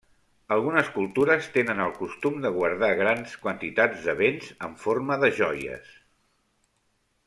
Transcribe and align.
Algunes 0.53 0.87
cultures 0.95 1.49
tenen 1.57 1.83
el 1.85 1.93
costum 1.99 2.41
de 2.47 2.53
guardar 2.57 2.91
grans 3.03 3.37
quantitats 3.45 4.09
de 4.09 4.19
béns 4.25 4.51
en 4.69 4.77
forma 4.87 5.23
de 5.27 5.35
joies. 5.45 5.97